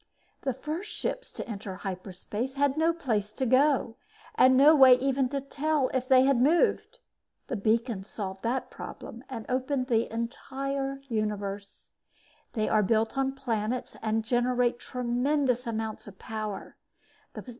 [0.41, 3.97] The first ships to enter hyperspace had no place to go
[4.33, 6.97] and no way to even tell if they had moved.
[7.45, 11.91] The beacons solved that problem and opened the entire universe.
[12.53, 16.77] They are built on planets and generate tremendous amounts of power.